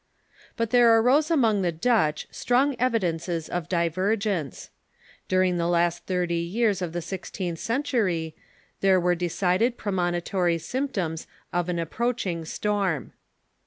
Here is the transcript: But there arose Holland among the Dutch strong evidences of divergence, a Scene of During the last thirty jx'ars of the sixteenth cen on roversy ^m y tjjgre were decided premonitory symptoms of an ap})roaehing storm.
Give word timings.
But 0.57 0.71
there 0.71 0.97
arose 0.97 1.27
Holland 1.27 1.39
among 1.45 1.61
the 1.61 1.71
Dutch 1.71 2.25
strong 2.31 2.75
evidences 2.79 3.47
of 3.47 3.69
divergence, 3.69 4.63
a 4.63 4.65
Scene 4.65 4.69
of 4.71 5.27
During 5.27 5.57
the 5.59 5.67
last 5.67 6.07
thirty 6.07 6.51
jx'ars 6.51 6.81
of 6.81 6.91
the 6.93 7.03
sixteenth 7.03 7.59
cen 7.59 7.81
on 7.81 7.83
roversy 7.83 8.33
^m 8.33 8.33
y 8.33 8.33
tjjgre 8.97 9.01
were 9.03 9.13
decided 9.13 9.77
premonitory 9.77 10.57
symptoms 10.57 11.27
of 11.53 11.69
an 11.69 11.77
ap})roaehing 11.77 12.47
storm. 12.47 13.13